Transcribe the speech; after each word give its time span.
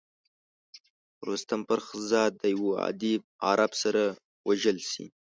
رستم 1.29 1.59
فرخ 1.67 1.85
زاد 2.09 2.31
د 2.41 2.43
یوه 2.55 2.69
عادي 2.81 3.13
عرب 3.49 3.71
سره 3.83 4.03
وژل 4.47 4.77
شي. 4.91 5.05